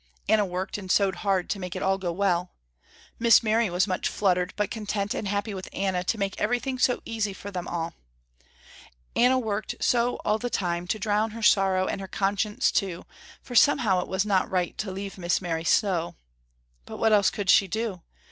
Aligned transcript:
Anna 0.27 0.47
worked 0.47 0.79
and 0.79 0.89
sewed 0.89 1.17
hard 1.17 1.47
to 1.51 1.59
make 1.59 1.75
it 1.75 1.83
all 1.83 1.99
go 1.99 2.11
well. 2.11 2.49
Miss 3.19 3.43
Mary 3.43 3.69
was 3.69 3.85
much 3.85 4.09
fluttered, 4.09 4.51
but 4.55 4.71
content 4.71 5.13
and 5.13 5.27
happy 5.27 5.53
with 5.53 5.69
Anna 5.71 6.03
to 6.05 6.17
make 6.17 6.41
everything 6.41 6.79
so 6.79 7.03
easy 7.05 7.33
for 7.33 7.51
them 7.51 7.67
all. 7.67 7.93
Anna 9.15 9.37
worked 9.37 9.75
so 9.79 10.15
all 10.25 10.39
the 10.39 10.49
time 10.49 10.87
to 10.87 10.97
drown 10.97 11.29
her 11.37 11.43
sorrow 11.43 11.85
and 11.85 12.01
her 12.01 12.07
conscience 12.07 12.71
too, 12.71 13.05
for 13.43 13.53
somehow 13.53 13.99
it 14.01 14.07
was 14.07 14.25
not 14.25 14.49
right 14.49 14.75
to 14.79 14.91
leave 14.91 15.19
Miss 15.19 15.39
Mary 15.39 15.63
so. 15.63 16.15
But 16.87 16.97
what 16.97 17.13
else 17.13 17.29
could 17.29 17.51
she 17.51 17.67
do? 17.67 18.01